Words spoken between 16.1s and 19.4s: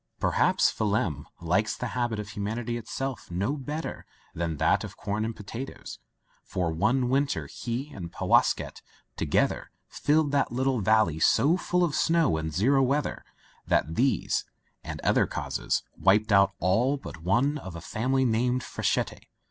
out all but one of a family named Frechette.